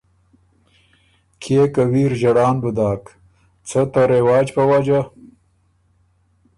[1.41, 3.03] کيې که ویر ݫړان بُو داک،
[3.67, 5.01] څه ته رواج په وجه